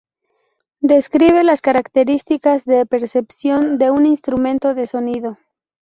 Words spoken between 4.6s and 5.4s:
de sonido.